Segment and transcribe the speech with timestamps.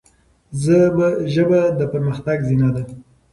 [1.33, 2.83] ژبه د پرمختګ زینه ده.